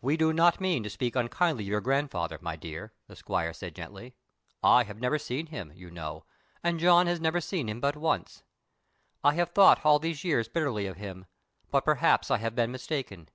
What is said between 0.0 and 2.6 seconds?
"We do not mean to speak unkindly of your grandfather, my